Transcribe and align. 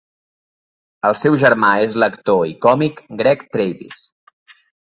El 1.09 1.17
seu 1.25 1.37
germà 1.43 1.69
és 1.87 1.95
l'actor 2.05 2.41
i 2.55 2.57
còmic 2.67 3.05
Greg 3.23 3.47
Travis. 3.55 4.05